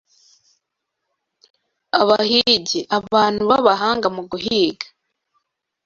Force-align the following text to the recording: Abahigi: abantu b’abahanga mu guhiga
Abahigi: 2.01 2.79
abantu 2.97 3.41
b’abahanga 3.49 4.07
mu 4.15 4.23
guhiga 4.31 4.87